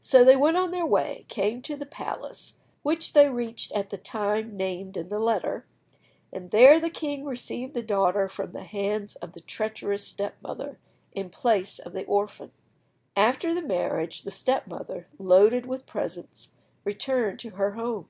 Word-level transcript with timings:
So 0.00 0.24
they 0.24 0.34
went 0.34 0.56
on 0.56 0.70
their 0.70 0.86
way, 0.86 1.26
came 1.28 1.60
to 1.60 1.76
the 1.76 1.84
palace, 1.84 2.56
which 2.82 3.12
they 3.12 3.28
reached 3.28 3.70
at 3.72 3.90
the 3.90 3.98
time 3.98 4.56
named 4.56 4.96
in 4.96 5.08
the 5.08 5.18
letter, 5.18 5.66
and 6.32 6.50
there 6.52 6.80
the 6.80 6.88
king 6.88 7.26
received 7.26 7.74
the 7.74 7.82
daughter 7.82 8.30
from 8.30 8.52
the 8.52 8.64
hands 8.64 9.16
of 9.16 9.32
the 9.34 9.42
treacherous 9.42 10.06
step 10.06 10.36
mother, 10.40 10.78
in 11.12 11.28
place 11.28 11.78
of 11.78 11.92
the 11.92 12.06
orphan. 12.06 12.50
After 13.14 13.52
the 13.52 13.60
marriage, 13.60 14.22
the 14.22 14.30
step 14.30 14.66
mother, 14.66 15.06
loaded 15.18 15.66
with 15.66 15.84
presents, 15.84 16.52
returned 16.86 17.38
to 17.40 17.50
her 17.50 17.72
home. 17.72 18.08